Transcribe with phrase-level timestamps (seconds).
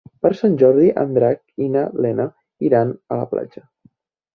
[0.25, 2.29] Per Sant Jordi en Drac i na Lena
[2.71, 3.69] iran a la platja.